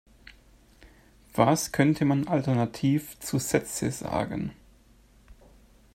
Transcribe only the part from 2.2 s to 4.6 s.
alternativ zu Sätze sagen?